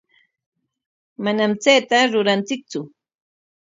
Manam 1.25 1.53
chayta 1.65 1.97
ruranchiktsu. 2.11 2.81